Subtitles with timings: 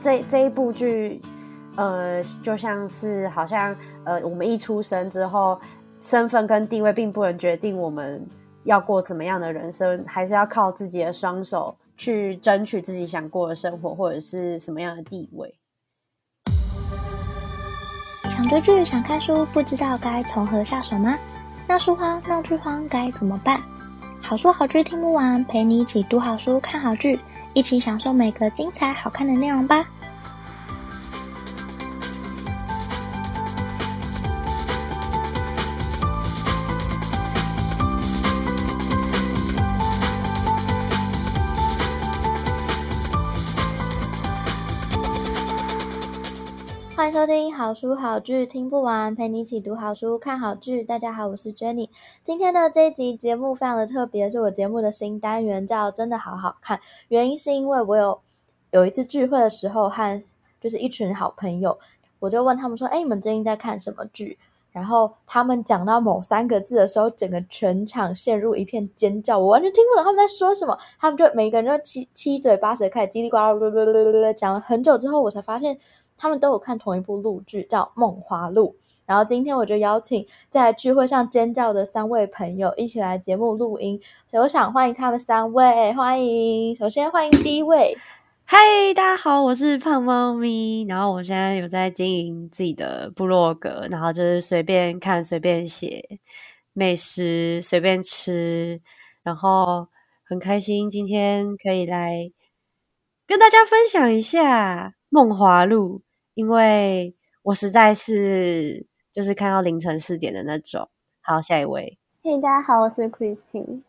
[0.00, 1.20] 这这一部剧，
[1.76, 5.60] 呃，就像是好像呃，我们一出生之后，
[6.00, 8.26] 身份跟地位并不能决定我们
[8.64, 15.54] 要过怎么样的人生，还是要靠自己的双手去争取自己想过的生活，或者是什么样的地位。
[18.24, 21.18] 想追剧、想看书，不知道该从何下手吗？
[21.68, 23.60] 闹书荒、闹剧荒该怎么办？
[24.22, 27.18] 好书好剧听不完，陪你一起读好书、看好剧，
[27.52, 29.84] 一起享受每个精彩好看的内容吧。
[47.00, 50.84] 欢迎收听好书好剧听不完，陪你一起读好书、看好剧。
[50.84, 51.88] 大家好，我是 Jenny。
[52.22, 56.78] 今天的这一集节目非常的特别，是我节目的新单元，叫“真的好好看”。
[57.08, 58.20] 原因是因为我有
[58.72, 60.22] 有一次聚会的时候，和
[60.60, 61.78] 就是一群好朋友，
[62.18, 64.38] 我就问他们说：“哎，你们最近在看什么剧？”
[64.70, 70.78] 然后他们讲到某三个字的时候，整个全场陷入一片尖叫，我完全听不懂他们在说什么。
[70.98, 75.78] 他们就每个人就七七嘴八舌开始叽里呱啦讲了很久之后，我才发现。
[76.20, 78.76] 他们都有看同一部录剧，叫《梦华录》。
[79.06, 85.92] 然后今天我就邀请在聚会上尖叫的三位朋友一起来节目录音，所以我想欢迎他们三位。
[85.94, 87.96] 欢迎，首先欢迎第一位，
[88.44, 88.58] 嗨，
[88.94, 90.84] 大家好，我是胖猫咪。
[90.86, 96.04] 然后我现在有在经营自己的部落格，然后就是随便看、随便写
[96.74, 98.80] 美食，随便吃，
[99.24, 99.88] 然后
[100.28, 102.30] 很开心今天可以来
[103.26, 106.02] 跟大家分享一下《梦华录》。
[106.34, 110.88] 因为我实在是就是看到凌晨四点的那种。
[111.20, 111.98] 好，下一位。
[112.22, 113.82] 嘿，hey, 大家好，我是 Christine。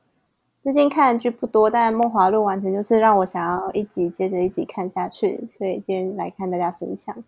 [0.64, 7.24] 最近看的剧不多，但《梦华录》完全就是让我想要一集接着一集看下去，所以今天来看大家分享。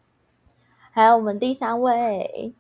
[0.91, 2.53] 还有我们第三位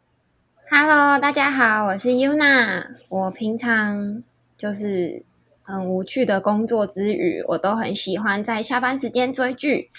[0.69, 2.95] ，Hello，大家好，我是 Yuna。
[3.09, 4.23] 我平常
[4.57, 5.23] 就是
[5.61, 9.91] 很无趣的工作之余，我都很喜欢在下班时间追剧。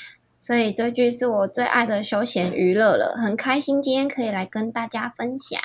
[0.44, 5.58] 所以追剧是我最爱的休闲娱乐了，很开心今天可以来跟大家分享。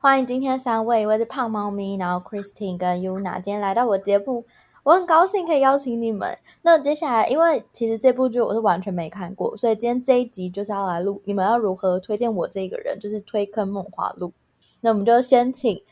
[0.00, 4.44] 欢迎今天三位，一位是胖猫咪，然后 Christine 跟 Yuna 今天来到我节目，
[4.82, 6.36] 我很高兴可以邀请你们。
[6.62, 14.32] 那接下来，因为其实这部剧我是完全没看过，所以今天这一集就是要来录，你们要如何推荐我这个人，就是推坑梦华录。
[14.80, 15.84] 那我们就先请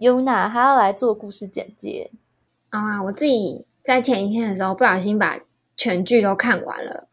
[0.00, 2.10] Yuna，她要来做故事简介。
[2.70, 5.38] 啊，我自己在前一天的时候不小心把
[5.76, 7.06] 全剧都看完了。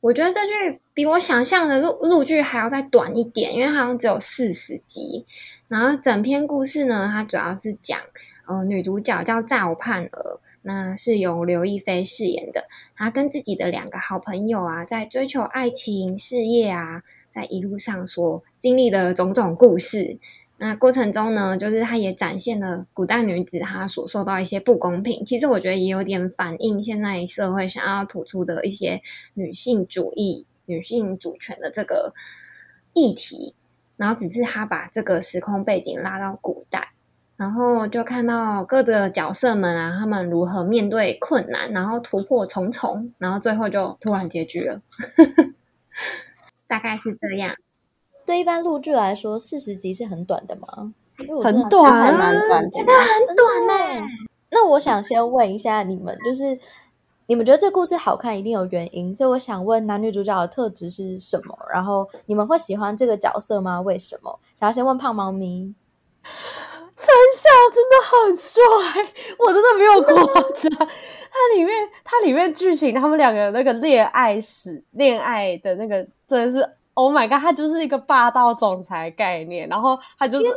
[0.00, 5.26] 我觉得这剧比我想象的录录剧还要再短一点，因为好像只有四十集。
[5.68, 8.00] 然后整篇故事呢，它主要是讲，
[8.46, 12.66] 呃，女主角叫赵盼儿，那是由刘亦菲饰演的。
[12.94, 20.18] 她跟自己的两个好朋友啊，在追求爱情、事业啊，在一路上所经历的种种故事。
[20.58, 25.24] 那过程中呢，就是她也展现了古代女子她所受到一些不公平。
[25.24, 29.02] 其实我觉得也有点反映现在社会想要突出的一些
[29.34, 32.14] 女性主义、女性主权的这个
[32.92, 33.54] 议题。
[33.98, 36.90] 然后只是她把这个时空背景拉到古代，
[37.38, 44.82] 然后就看到各个角色们啊，他们如何面对困难，然后突破重重，然后最后就突然结局了。
[46.68, 47.56] 大概是这样。
[48.26, 50.92] 对一般陆剧来说，四十集是很短的吗？
[51.42, 54.06] 很短啊，还蛮短的，真的很短呢。
[54.50, 56.58] 那我想先问一下你们，就是
[57.26, 61.56] 你们觉得这故事好看，一定有原因，所以我想问男女主角的特质是什么？
[61.72, 63.80] 然后你们会喜欢这个角色吗？
[63.80, 64.38] 为什么？
[64.54, 65.74] 想要先问胖猫咪。
[66.98, 68.62] 陈晓真的很帅，
[69.38, 70.70] 我真的没有夸张。
[70.76, 76.75] 它里面，它里面剧情，他们两个那个恋爱史、恋爱的那个，真的是。
[76.96, 80.50] Oh my god，他就是一个霸道总裁概念，然后他就是哦，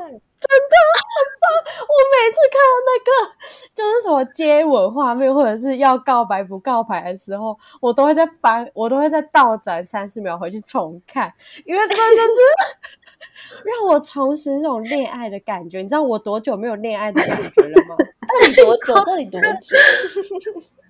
[0.00, 1.44] 真的很棒。
[1.84, 3.10] 我每次看到那个
[3.74, 11.30] 就是什么接吻画面，或者是要告白不告白的时候，我都会在翻，我都会在倒转三十秒回去重看，
[11.66, 15.82] 因为真的是 让我重拾这种恋爱的感觉。
[15.82, 17.94] 你知道我多久没有恋爱的感觉了吗？
[18.26, 18.94] 到底多久？
[19.04, 19.76] 到底多久？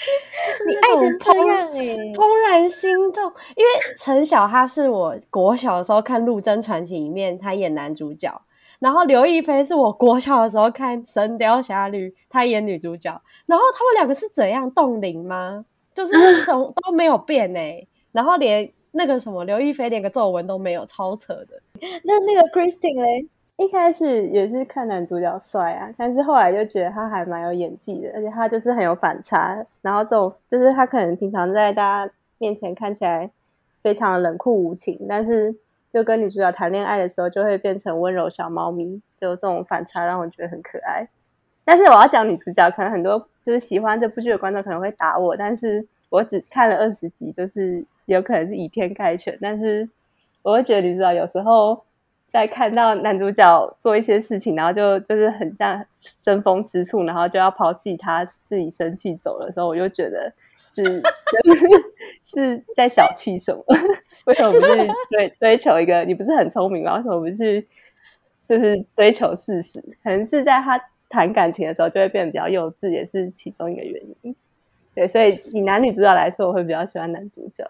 [0.46, 3.24] 就是你爱成这样哎、欸，怦然心动。
[3.56, 8.40] 因为陈晓他是我国小的时候看《陆贞传奇》里面他演男主角，
[8.78, 13.10] 然后刘亦菲是我国小的时候看《神雕侠侣》他演女主角，
[13.46, 15.64] 然后他们两个是怎样冻龄吗？
[15.94, 21.60] 就是从 都没有变哎、欸，然后连那个什么刘亦菲连个皱纹都没有，超扯的。
[22.04, 23.26] 那那个 Christine 嘞？
[23.60, 29.62] 一开始也是看男主角帅啊，但是后来就觉得他还蛮有演技的，而且他就是很有反差。
[29.82, 33.30] 然后这种就是他可能平常在大家面前看起来
[33.82, 35.54] 非常冷酷无情，但是
[35.92, 41.06] 就跟女主角谈恋爱的时候就会变成温柔小猫咪，就这种反差让我觉得很可爱。
[41.62, 49.86] 但是我要讲女主角，可能很多就是喜欢这部剧的观众可能会打我，但是我只看了二十集，就是有可能是以偏概全，但是
[50.40, 51.82] 我会觉得女主角有时候。
[52.32, 55.84] 在看到男主角做一些事情，然后就就是很像
[56.22, 60.32] 争风吃醋，然后就要抛弃他，自己生气走的时候，我就觉得
[60.74, 61.02] 是
[62.24, 63.64] 是在小气什么？
[64.26, 64.76] 为什么不是
[65.08, 66.04] 追追求一个？
[66.04, 66.98] 你不是很聪明吗？
[66.98, 67.66] 为什么不是
[68.46, 69.80] 就是追求事实？
[70.02, 74.36] 可能是在他谈感情的时候就会变得比较幼稚，也是其中一个原因。
[74.94, 77.64] 对，所以以男女主角来说，我会比较喜欢男主角。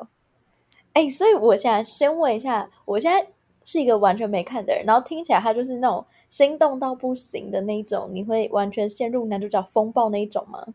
[0.92, 3.26] 哎、所以我想先问一下，我现在。
[3.70, 10.67] 是一个完全没看的人，然后听起来他就是那种心动到不行的那种，你会完全陷入男主角风暴那一种吗？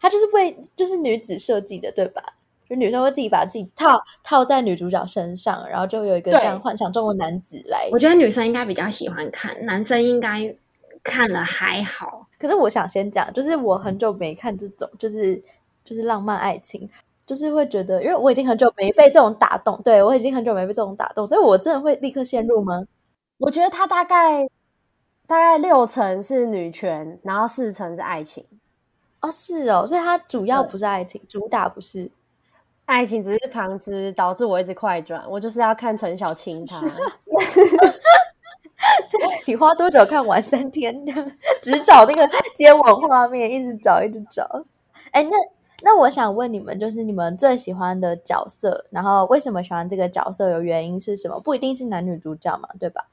[0.00, 2.22] 他就是为就是女子设计的，对吧？
[2.66, 7.88] 就女生会自己把自己套套在女主角身上，然后就有一个这样幻想中的男子来。
[7.92, 10.54] 我觉得女生应该比较喜欢看，男生应该
[11.02, 12.26] 看了还好。
[12.38, 15.42] 可是我想先讲，就是我很久没看这种，就是
[15.84, 16.88] 就是浪漫爱情。
[17.28, 22.82] 就是会觉得，因为我已经很久没被这种打动，对，我已经很久没被这种打动，所以我真的会立刻陷入吗？
[23.36, 24.48] 我觉得他大概
[25.26, 28.46] 大概六成是女权，然后四成是爱情。
[29.20, 32.10] 哦，是哦，所以它主要不是爱情，主打不是
[32.86, 35.22] 爱情，只是旁支，导致我一直快转。
[35.28, 36.80] 我就是要看陈小青他。
[39.46, 40.40] 你花多久看完？
[40.40, 40.98] 三天，
[41.60, 44.64] 只找那个接吻画面，一直找，一直找。
[45.10, 45.36] 哎，那。
[45.84, 50.50] 那我想问你们，就是你们最喜欢的角色，然后为什么喜欢这个角色？
[50.50, 51.38] 有原因是什么？
[51.38, 53.08] 不一定是男女主角嘛，对吧？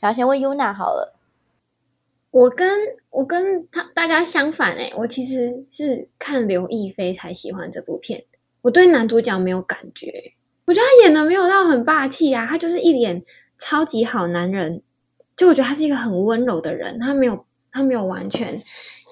[0.00, 1.16] 想要先问 Yuna 好了。
[2.30, 2.68] 我跟
[3.10, 8.24] 我跟他大家相反诶，我其实是看刘亦菲才喜欢这部片。
[8.60, 10.32] 我对男主角没有感觉，
[10.64, 13.24] 我觉得他演的没有到很霸气啊，他就是一脸
[13.58, 14.82] 超级好男人，
[15.36, 18.62] 就我觉得他是一个很温柔的人，他没有他没有完全。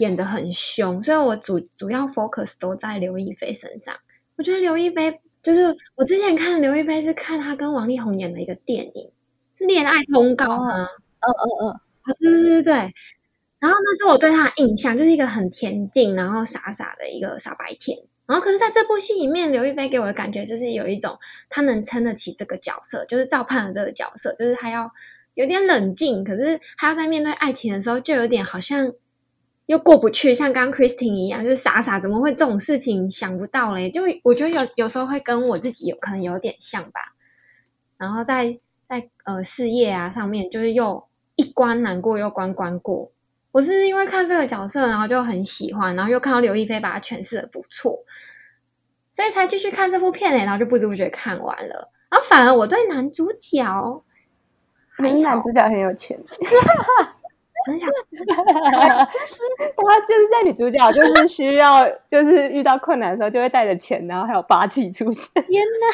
[0.02, 3.94] 演得很凶，所以我主主要 focus 都在刘亦菲身上。
[4.36, 9.12] 我觉得刘亦菲就是我之前看刘亦菲是看她跟王力宏演的一个电影，
[9.56, 10.86] 是《恋爱通告》吗？
[11.20, 11.70] 嗯嗯嗯，
[12.02, 12.72] 啊对对对对。
[13.60, 17.98] 然后那是我对她的印象，就是一个很恬静，然后傻傻的一个傻白甜。
[18.26, 24.90] 然后可是在这部戏里面，刘亦菲给我的感觉就是有一种她能撑得起这个角色，就是赵盼儿这个角色，就是她要
[25.34, 28.92] 有点冷静，可是她要在面对爱情的时候，就有点好像。
[29.72, 33.90] 又过不去，像刚刚 Christine 一样，就是傻傻，怎么会这种事情想不到嘞？
[33.90, 37.14] 就我觉得有有时候会跟我自己有可能有点像吧。
[37.96, 43.12] 然后在在呃事业啊上面，就是又一关难过又关关过。
[43.50, 48.04] 我是因为看这个角色，然后就很喜欢，然后又看到刘亦菲把它诠释的不错，
[49.10, 50.40] 所以才继续看这部片嘞。
[50.44, 51.90] 然后就不知不觉看完了。
[52.10, 54.04] 然后反而我对男主角，
[54.98, 56.20] 男主角很有钱。
[57.66, 57.88] 很想，
[59.76, 65.42] 他就是在女主角就是需要就是遇到困难的时候，就会带着钱，然后还有霸气出现。
[65.42, 65.86] 天哪，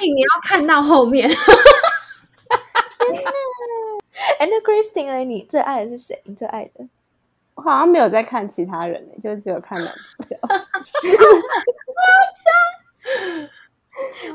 [0.00, 1.28] 你要看到后面。
[1.28, 3.20] 天哪！
[4.38, 5.18] 哎，那 Christine 呢？
[5.24, 6.20] 你最爱的是谁？
[6.24, 6.86] 你最爱的？
[7.54, 10.36] 我好像没有在看其他人呢，就只有看男主角。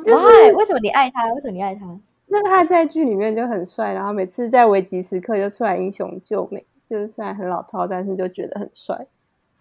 [0.05, 0.51] Why？
[0.53, 1.25] 为什么你爱他？
[1.33, 1.85] 为什么你爱他？
[2.27, 6.65] 那他在剧里面就很帅，然后每次在危急时刻就出来英雄救美。
[6.87, 9.05] 就是虽然很老套，但是就觉得很帅。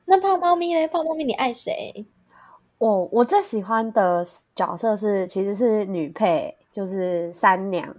[0.05, 0.87] 那胖猫咪呢？
[0.87, 2.07] 胖猫咪，你爱谁？
[2.79, 7.93] 我我最喜欢的角色是，其实是女配，就是三娘。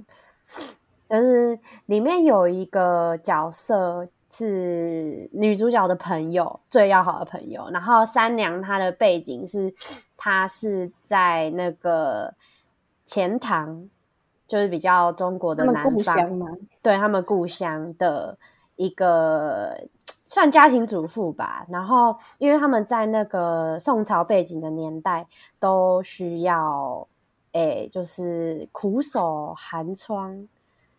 [1.10, 7.69] 就是里面有一个角色是女主角的朋友，最要好的朋友。
[7.72, 9.74] 然后三娘她的背景是，
[10.15, 12.34] 她是在那个
[13.05, 13.89] 钱塘，
[14.48, 18.38] 就是比较中国的南方，对他们故乡的。
[18.77, 19.77] 一个
[20.25, 25.27] 算家庭主妇吧，然后因为他们在那个宋朝背景的年代，
[25.60, 27.07] 都需要
[27.51, 30.48] 诶，就是苦守寒窗，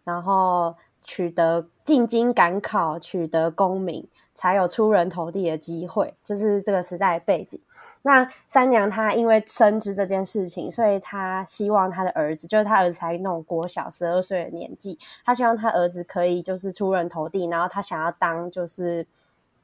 [0.05, 4.07] 然后取得进京赶考，取得功名。
[4.39, 7.61] 才有出人头地的机会，这是这个时代背景。
[8.03, 19.05] 那三娘她因为深知这件事情，所以她希望她的儿子，就是她儿子才那种国小十二岁的年纪，她希望她儿子可以就是出人头地，然后她想要当就是。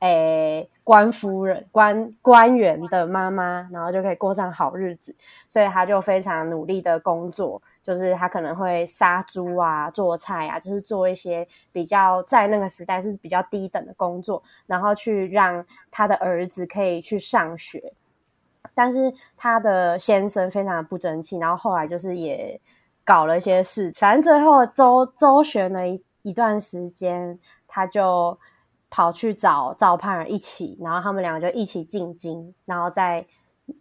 [0.00, 5.14] 诶，官夫人、官官员的妈妈，然后就可以过上好日子，
[5.48, 17.92] 所以他就非常努力的工作，就是他可能会杀猪啊、做菜啊，就是做一些比较在那个时代是比较低等的工作，然后去让他的儿子可以去上学。
[18.72, 22.58] 但是他的先生非常的不争气，然后后来就是也
[23.04, 27.38] 搞了一些事，反正最后周周旋了一一段时间，
[27.68, 28.36] 他就
[28.88, 33.24] 跑去找赵盼儿一起，然后他们两个就一起进京，然后在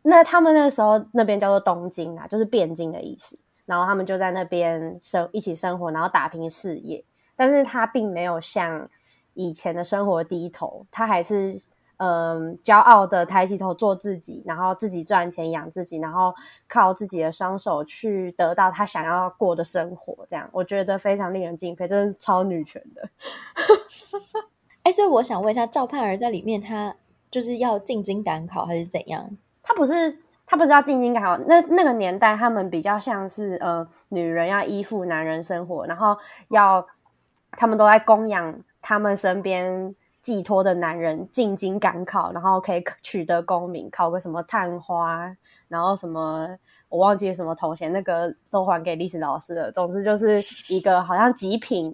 [0.03, 7.03] 那他们那时候那边叫做东京啊，就是汴京的意思，然后他们就在那边生一起生活，然后打拼事业，
[7.36, 8.89] 但是他并没有像
[9.34, 11.53] 以前的生活低头，他还是。
[11.98, 16.34] 嗯，骄傲的抬起头做自己，然后自己赚钱养自己，然后
[16.67, 20.25] 靠自己的双手去得到他想要过的生活。
[20.27, 23.10] 这样我觉得非常令人敬佩，真的是超女权的。
[24.84, 26.93] 哎、欸，所以我想问一下，赵盼儿在里面，她
[27.32, 29.38] 就是要进京赶考还是怎样？
[29.62, 31.38] 她不是，她不知道进京赶考。
[31.47, 36.17] 那那个年代，他们比较像是呃，女人要依附男人生活，然后
[36.50, 36.85] 要
[37.51, 39.95] 他们都在供养他们身边。
[40.23, 45.29] 寄托的男人进京赶考，然后可以取得功名，考个什么探花，
[45.67, 46.47] 然后什么
[46.88, 49.69] 我忘记什么头衔，那个都还给历史老师了。
[49.69, 50.41] 总之就是
[50.73, 51.93] 一个好像极品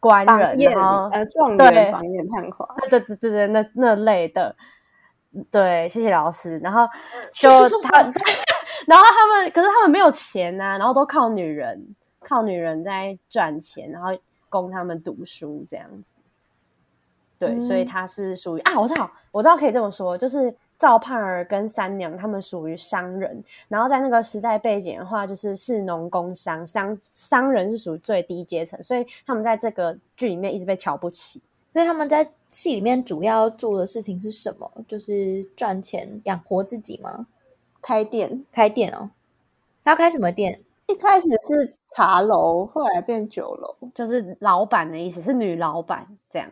[0.00, 4.56] 官人，然后呃状元榜眼探花，对对对对对，那那类的。
[5.50, 6.58] 对，谢谢老师。
[6.58, 6.86] 然后
[7.32, 7.48] 就
[7.80, 8.00] 他，
[8.86, 14.10] 然后他们可是他们没有钱啊，然后都靠女人，靠女人在赚钱，然后
[14.48, 16.10] 供他们读书这样子。
[17.38, 31.42] 对，所以他是属于啊，我知道，我知道可以这么说，就是赵盼儿跟三娘他们属于商人，然后在那个时代背景的话，就是士农工商，商商人是属于最低阶层，所以他们在这个剧里面一直被瞧不起。
[31.74, 34.70] 所以他们在戏里面主要做的事情是什么？
[34.86, 37.26] 就是赚钱养活自己吗？
[37.82, 39.10] 开店，开店哦。
[39.82, 40.60] 他要开什么店？
[40.86, 46.48] 一开始是茶楼，后来变酒楼，就是老板的意思，是女老板这样。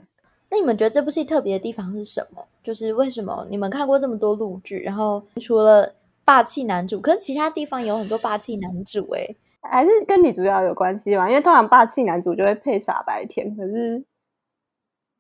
[0.51, 2.45] 那你们觉得这部戏特别的地方是什么？
[2.61, 11.29] 就是为什么你们看过这么多陆剧，然后除了霸气男主，可是其他地方有很多霸气男主诶，还是跟女主角有关系吗？
[11.29, 14.03] 因为通常霸气男主就会配傻白甜，可是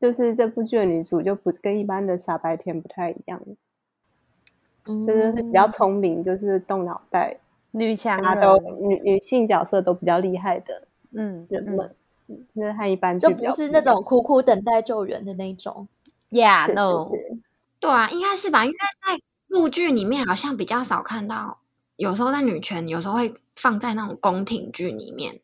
[0.02, 3.40] 就是这部剧的女主就不跟一般的傻白甜不太一样，
[4.86, 7.38] 嗯、就是比较聪明，就是动脑袋，
[7.70, 11.86] 女强人，都女女性角色都比较厉害的，嗯，人们。
[11.86, 11.94] 嗯
[12.56, 15.86] 就是他一般就不是那种苦苦等待救援的那种
[16.30, 17.10] ，Yeah，No，
[17.78, 18.64] 对啊，应该是吧？
[18.64, 21.58] 因为在陆剧里面好像比较少看到，
[21.96, 25.40] 有时候在女权，有时候会放在那种宫廷剧里面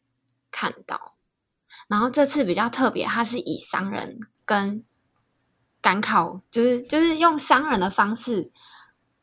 [0.50, 1.12] 看到。
[1.88, 4.82] 然后这次比较特别，它是以商人跟
[5.82, 8.50] 赶考，就是就是用商人的方式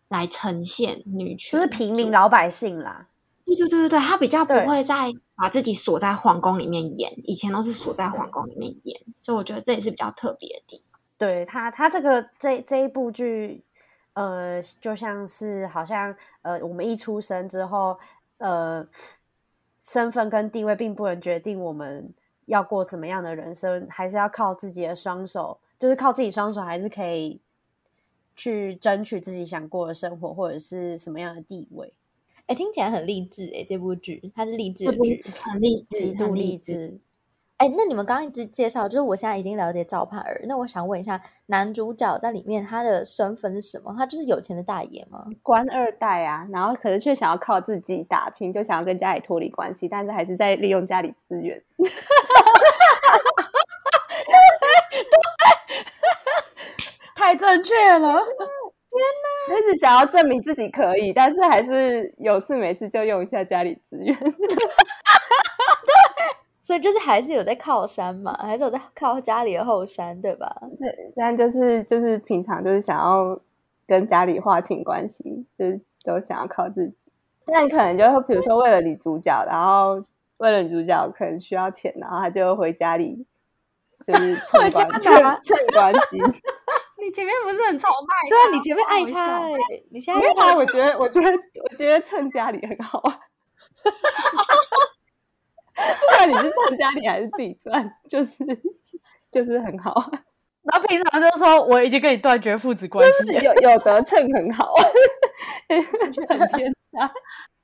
[0.07, 3.07] 来呈现女权，就是平民老百姓啦。
[3.43, 10.99] 对对对对对，他比较不会再把自己锁在皇宫里面演，以前都是锁在皇宫里面演，所以我觉得这也是比较特别的地方。
[11.17, 13.63] 对他，他这个这这一部剧，
[14.13, 17.97] 呃，就像是好像呃，我们一出生之后，
[18.37, 18.87] 呃，
[19.81, 22.13] 身份跟地位并不能决定我们
[22.45, 27.39] 要过怎么样的人生，还是要靠自己的双手，就是靠自己双手，还是可以
[28.35, 31.93] 去争取自己想过的生活，或者是什么样的地位。
[32.47, 33.63] 哎，听起来很励志哎！
[33.67, 36.99] 这部剧它是励志的剧，很励志，极度励志。
[37.57, 43.95] 哎，那你们刚刚一直介绍，就是我现在已经了解赵盼儿，那我想问一下，男主角在里面他的身份是什么？
[43.97, 45.25] 他就是有钱的大爷吗？
[45.41, 51.63] 官二代啊，然后可是却想要靠自己打拼，就想要跟家里脱离关系，但是还是在利用家里资源。
[51.77, 51.95] 对对，
[57.15, 58.19] 太正确了。
[58.95, 59.57] 天哪！
[59.57, 64.17] 一 直想要证明自己可以，但是还是有事没事就用一下家里资源。
[64.17, 64.33] 对，
[66.65, 70.51] 所以就是还是有在靠山嘛，还是有在靠家里的后山，对吧？
[70.79, 73.39] 对，但就是就是平常就是想要
[73.85, 76.95] 跟家里划清关系，就是都想要靠自己。
[77.45, 80.03] 那你可能就会比如说为了女主角，然后
[80.37, 83.23] 为了女主角可能需要钱，然后他就回家里
[84.07, 85.07] 就是 蹭关系，
[85.53, 86.17] 蹭关系。
[86.97, 88.27] 你前面不是很崇拜？
[88.27, 91.31] 对啊，你前面爱他，欸，你现在因为他，我觉得，我觉得，
[91.69, 93.19] 我觉得蹭家里很好啊。
[95.75, 98.31] 不管你是蹭家里还是自己赚， 就是
[99.31, 100.09] 就是很好。
[100.63, 104.73] 然后平常就说我已经跟你断绝父子关系，有有得蹭很好，
[105.69, 106.11] 很
[106.53, 107.11] 天差。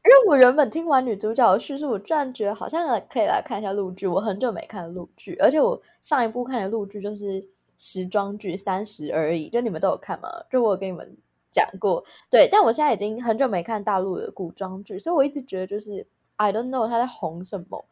[0.03, 4.07] 因为我原本听完女主角的叙述，我突然觉得好像可以来看一下陆剧。
[4.07, 7.49] 我很久没看陆剧，而且我上一部看的陆剧就是。
[7.83, 10.29] 时装剧三十而已，就你们都有看吗？
[10.51, 11.17] 就我有跟你们
[11.49, 12.47] 讲过，对。
[12.47, 16.05] 但我现在已经很久没看大陆的古装剧，所以我一直觉得就是
[16.41, 17.85] I don't know 他在红什么。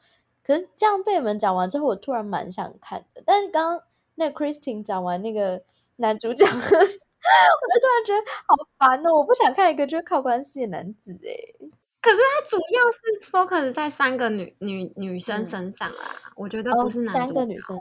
[0.43, 3.21] 可是这样被你们讲完之后，我突然蛮想看的。
[3.25, 3.83] 但是刚刚
[4.15, 5.61] 那个 Christine 讲完那个
[5.97, 9.13] 男主角， 我就突然觉得好烦哦！
[9.13, 11.69] 我不想看一个就是靠关系的男子哎。
[12.01, 17.79] 可是他主要是 focus 在三个女女女生身上啦，嗯、我觉得不是男、哦、三个女生，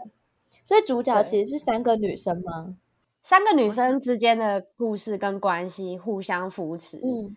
[0.65, 2.77] 所以主角其实是三个女生吗？
[3.23, 6.99] 三个女生之间的故事跟关系互相扶持。
[6.99, 7.37] 嗯，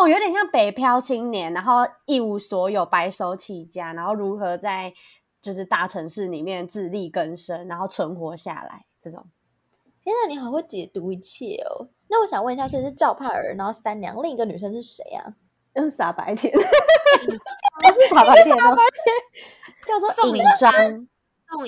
[0.00, 4.92] 哦，有点像北漂青年，然后一无所有，白手起家，然后如何在
[5.42, 9.26] 就是大城市里面自力更生，然后存活下来这种。
[10.02, 11.88] 天哪，你好会解读一切哦！
[12.08, 15.34] 那我想问一下，现在是赵盼儿，然后三娘，另一个女生是谁啊？
[15.74, 19.14] 就是傻白甜， 不是傻白甜，傻白甜
[19.86, 20.72] 叫做尹章，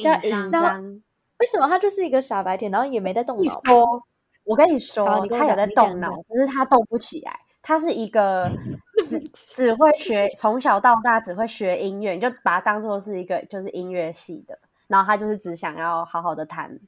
[0.03, 1.03] 叫尹章。
[1.39, 3.61] 为什么他就是一个傻白甜，然后也没在动脑？
[3.67, 4.03] 说，
[4.45, 7.39] 我跟你说，他有在动脑，只是他动不起来。
[7.63, 8.51] 他是一个
[9.07, 9.19] 只
[9.55, 14.59] 只会学，从小到大只会学音乐，你就把他当做是一个就是音乐系的。
[14.89, 16.79] 然后他就是只想要好好的弹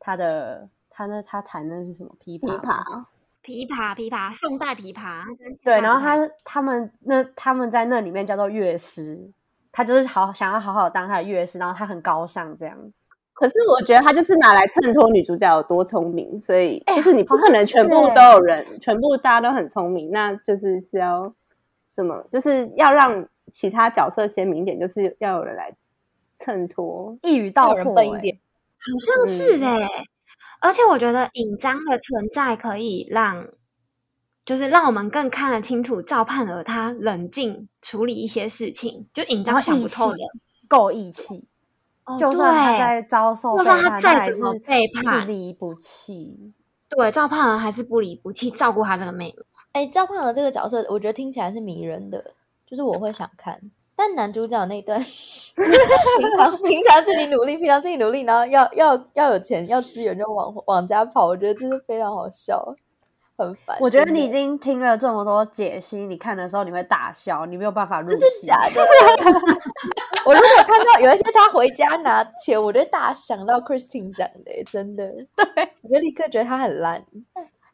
[0.00, 2.10] 他的，他那他弹的是什么？
[2.24, 3.04] 琵琶。
[3.44, 5.24] 琵琶，琵琶，宋代琵琶。
[5.64, 9.30] 对，然后他他们那他们在那里面叫做乐师，
[9.72, 12.78] 他就是好想要好好当他的乐师，然后他很高尚这样。
[13.32, 21.34] 可是我觉得他就是拿来衬托女主角有多聪明，所以就是你不可能全部都有人，欸、全部大家都很聪明，那就是是要
[21.94, 25.74] 怎么，就是要让其他角色鲜明一点，就是要有人来
[26.36, 28.38] 衬托，一语道破、欸、一点，
[28.78, 29.84] 好像是哎、欸。
[29.86, 30.06] 嗯
[30.64, 33.48] 而且我觉得尹章的存在可以让，
[34.46, 40.18] 就是让我们更看得清楚赵盼儿她冷静处理一些事情，就尹章想不透的，
[40.68, 41.48] 够义气，
[42.14, 46.52] 哦、就算他在遭受背叛，就算他再怎么背叛，不离不弃。
[46.88, 49.44] 对，赵盼儿还是不离不弃照顾他这个妹妹。
[49.72, 52.32] 哎，赵盼儿这个角色，我觉得听起来是迷人的，
[52.66, 53.58] 就是我会想看。
[53.94, 62.74] 但男主角那一段， 平常平常自己努力，平常自己努力，然后要要要有钱，要资源就往往家跑，我觉得这是非常好笑，
[63.36, 63.76] 很烦。
[63.80, 68.18] 我觉得你已经听了这么多解析，你看的时候你会大笑，你没有办法入戏。
[68.18, 68.82] 真的假的？
[70.26, 75.06] 我如果看到有一些他回家拿钱，我就大想到 Christine 讲的，真的，
[75.36, 77.04] 对，我就立刻觉得他很烂，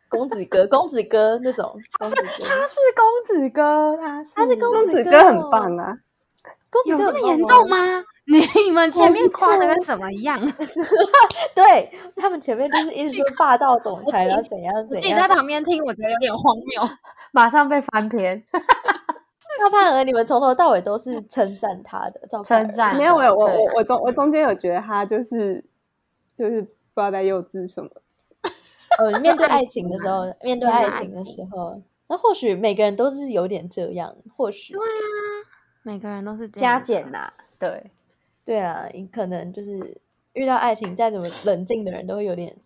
[0.09, 1.79] 公子哥， 公子哥那种。
[1.99, 5.99] 他是他是公子哥，他是他是公子哥，很棒啊。
[6.71, 8.05] 公子哥有这么严重吗？
[8.29, 10.39] 你们前面夸的跟什么一样？
[11.55, 15.01] 对他们前面就是一直说霸道总裁，然后怎样怎样。
[15.01, 16.89] 自己在旁边听，我觉得有点荒谬，
[17.33, 18.45] 马上被翻篇。
[19.59, 22.97] 赵盼儿，你们从头到尾都是称赞他的，称赞。
[22.97, 25.65] 没有，我我我我中我中间有觉得他就是
[26.35, 27.91] 就是不知道在幼稚什么。
[28.99, 34.89] 呃，面对 爱情的时候，面对爱情的时候，那或许每个人都是有点这样，或许对啊。
[35.83, 37.91] 每个人都是加减呐，对，
[38.45, 40.01] 对啊，你可能就是
[40.35, 42.57] 遇到爱情，再怎么冷静的人都会有点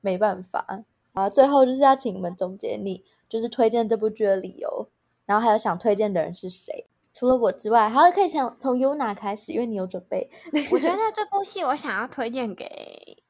[0.00, 0.84] 没办法
[1.14, 1.28] 啊。
[1.30, 4.88] 最后就是要请你们总结，你就是推荐这部剧的理由，
[5.28, 6.86] 然后还有想推荐的人是谁？
[7.12, 10.30] 除了我之外，还可以从从 Yuna 开始，因为你有准备。
[10.72, 13.22] 我觉得这部戏我想要推荐给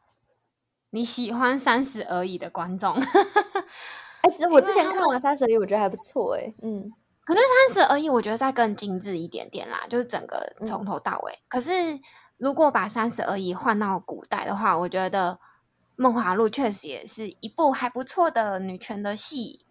[0.91, 2.95] 你喜欢《三十而已》的观众。
[4.23, 6.93] 哎，其实我之前看完《三十而已》，我觉得还不错，哎，嗯。
[7.25, 7.41] 可是
[7.73, 11.33] 三十而已，我觉得再更精致一点点啦，就是整个从头到尾。
[11.33, 11.99] 嗯、可是
[12.37, 15.33] 如果把三十而已换到古代的话，我觉得
[15.97, 19.67] 《梦华录》确实也是一部还不错的女权的戏。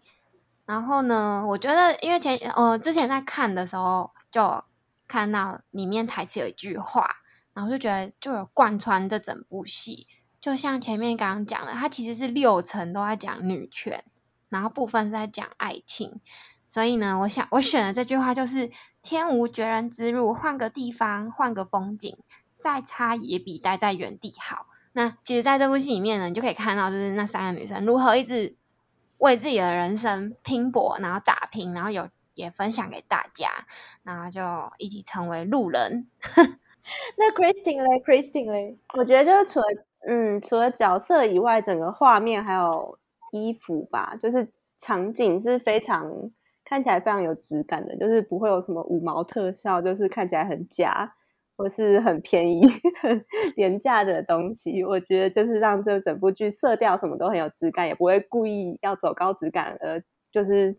[0.68, 4.64] 然后呢，我觉得因为前呃之前在看的时候就
[5.06, 7.16] 看到里面台词有一句话，
[7.54, 10.06] 然后就觉得就有贯穿这整部戏。
[10.42, 14.04] 就像前面刚刚讲的，它其实是六层都在讲女权，
[14.50, 16.20] 然后部分是在讲爱情。
[16.68, 18.70] 所以呢，我想我选的这句话就是
[19.02, 22.18] “天无绝人之路，换个地方，换个风景，
[22.58, 28.57] 再差也比待在原地好。”那其实，在这部戏里面呢，你就可以看到，就是那三个女生如何一直
[29.18, 33.66] 为自己的人生拼搏，然后打拼，然后有也分享给大家，
[34.02, 36.08] 然后就一起成为路人。
[37.18, 38.78] 那 Christine 嘞？Christine 嘞？
[38.94, 39.66] 我觉得就是除了
[40.08, 42.98] 嗯，除了角色以外，整个画面还有
[43.32, 46.30] 衣服吧，就是场景是非常。
[46.64, 51.14] 看起来非常有质感的，就是不会有什么五毛特效，就是看起来很假
[51.58, 52.62] 或是很便宜、
[53.02, 53.24] 很
[53.56, 54.84] 廉价的东西。
[54.84, 60.76] 我觉得就是让这整部剧色调什么都很有质感，也不会故意要走高质感，而就是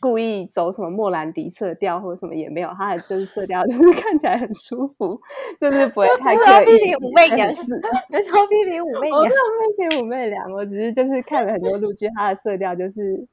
[0.00, 2.68] 故意走什么莫兰迪色调或者什么也没有。
[2.76, 5.18] 它的就是色调就是 看起来很舒服，
[5.58, 6.66] 就是不会太刻意。
[6.66, 7.62] 批评武媚娘是，
[8.10, 13.26] 有时候批评武媚娘，我没有批评武媚娘，我只是就是看了很多陆剧，它的色调就是。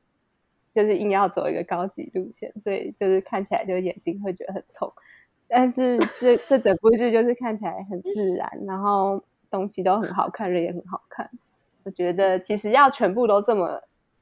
[0.76, 4.92] 就是硬要走一个高级路线，所以就是看起来就眼睛会觉得很痛。
[5.48, 11.30] 但是这这整部剧就是看起来很自然，然后东西都很好看，人也很好看。
[11.84, 13.82] 我觉得其实要全部都这么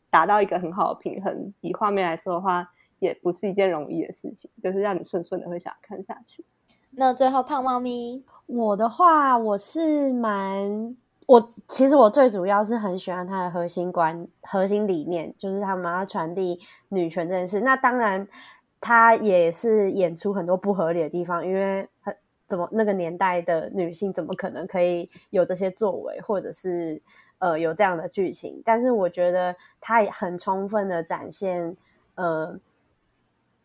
[0.09, 6.43] 达到一个很好的平衡，以画面来说的话，也不是一件容易的事情，就是让你顺顺的会想看下去。
[6.91, 16.59] 那最后胖猫咪，我的话，我是蛮我其实我最主要是很喜欢他的核心观、核心理念，就是他们要传递
[16.89, 17.61] 女权这件事。
[17.61, 18.27] 那当然，
[18.83, 22.13] 他也是演出很多不合理的地方，因为很
[22.45, 27.01] 怎么那个年代的女性怎么可能可以有这些作为，或者是
[27.37, 28.61] 呃有这样的剧情？
[28.65, 31.77] 但是我觉得他也很充分的展现
[32.15, 32.59] 呃。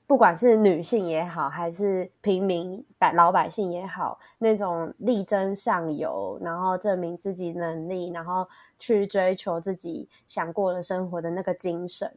[0.06, 12.10] 不管是女性也好，还是平民百老百姓也好，那种力争上游，然后证明自己能力，然后去追求自己想过的生活的那个精神，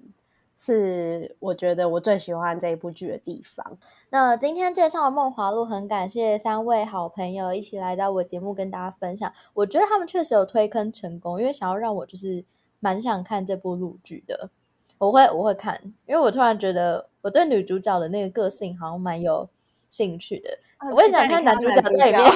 [0.63, 3.79] 是我觉得我最喜欢这一部剧的地方。
[4.11, 9.33] 那今天介绍《梦华录》，很感谢三位好朋友一起来到我节目跟大家分享。
[9.55, 12.45] 我觉得他们确实有推坑成功，因为想要让我就是
[12.79, 14.51] 蛮想看这部陆剧的。
[14.99, 19.49] 我会我会看，因为我突然觉得我对女主角的那个个性好像蛮有
[19.89, 20.51] 兴趣的。
[20.77, 22.31] 啊、 我也想看男主角在里面，我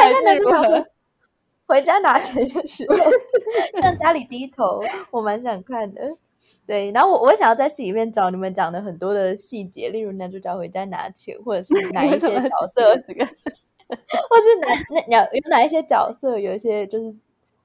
[0.00, 0.84] 想看男主角
[1.66, 2.96] 回家拿钱的时候
[3.80, 6.02] 向家里低头，我蛮想看的。
[6.66, 13.24] 对，然后我我想要在戏里面找你们讲的很多的细节，例如男主角回家拿钱，或者是 哪一些角色这个，
[13.86, 17.16] 或是哪那有有哪一些角色有一些就是。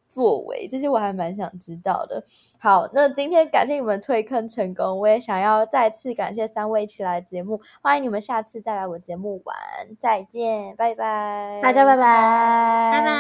[0.10, 2.22] 作为这些我还蛮想知道的。
[2.60, 9.56] 好，那今天感谢你们退坑成功，我也想要再次感谢三位一起来节目，欢迎你们下次再来我节目玩，
[10.00, 13.14] 再见，拜拜，大家拜拜，拜拜。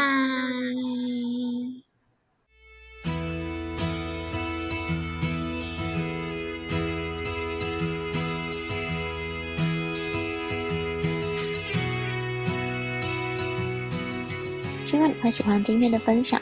[14.85, 16.41] 希望你会喜欢今天的分享。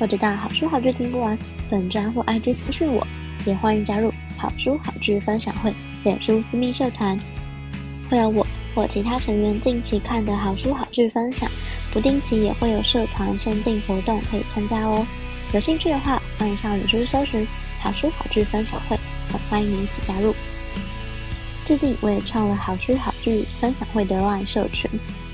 [0.00, 3.06] 或者到好书好剧听不完粉专或 IG 私讯我，
[3.44, 5.70] 也欢迎加入好书好剧分享会
[6.04, 7.20] 脸书私密社团，
[8.08, 11.46] 会有我或其他成员近期看的好书好剧分享，
[11.92, 15.06] 不定期也会有社团限定活动可以参加哦。
[15.52, 17.46] 有兴趣的话，欢迎上脸书搜寻
[17.78, 18.98] 好书好剧分享会，
[19.30, 20.34] 很欢迎你一起加入。
[21.66, 24.90] 最近我也创了好书好剧分享会的 LINE 社群，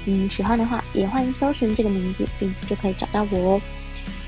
[0.07, 3.61] 嗯，喜欢的话也欢迎搜寻这个名字，并就可以找到我哦。